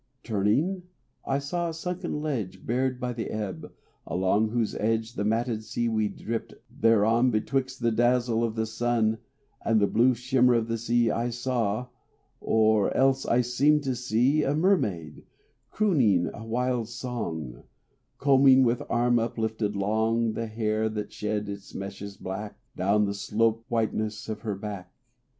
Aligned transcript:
Turning 0.23 0.81
I 1.27 1.37
saw 1.37 1.69
a 1.69 1.73
sunken 1.75 2.21
ledge 2.23 2.65
Bared 2.65 2.99
by 2.99 3.13
the 3.13 3.29
ebb, 3.29 3.71
along 4.07 4.49
whose 4.49 4.73
edge 4.77 5.13
The 5.13 5.23
matted 5.23 5.63
sea 5.63 5.87
weed 5.89 6.17
dripped: 6.17 6.55
thereon, 6.71 7.29
Betwixt 7.29 7.81
the 7.83 7.91
dazzle 7.91 8.43
of 8.43 8.55
the 8.55 8.65
sun 8.65 9.19
And 9.63 9.79
the 9.79 9.85
blue 9.85 10.15
shimmer 10.15 10.55
of 10.55 10.67
the 10.67 10.79
sea, 10.79 11.11
I 11.11 11.29
saw 11.29 11.85
or 12.39 12.91
else 12.97 13.27
I 13.27 13.41
seemed 13.41 13.83
to 13.83 13.95
see 13.95 14.41
A 14.41 14.55
mermaid, 14.55 15.23
crooning 15.69 16.31
a 16.33 16.43
wild 16.43 16.89
song, 16.89 17.61
Combing 18.17 18.63
with 18.63 18.81
arm 18.89 19.19
uplifted 19.19 19.75
long 19.75 20.33
The 20.33 20.47
hair 20.47 20.89
that 20.89 21.11
shed 21.13 21.47
its 21.47 21.75
meshes 21.75 22.17
black 22.17 22.57
Down 22.75 23.05
the 23.05 23.13
slope 23.13 23.65
whiteness 23.69 24.27
of 24.29 24.39
her 24.41 24.55
back. 24.55 24.91